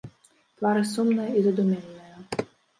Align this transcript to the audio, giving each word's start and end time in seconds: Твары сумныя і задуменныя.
Твары 0.61 0.81
сумныя 0.93 1.29
і 1.37 1.45
задуменныя. 1.51 2.21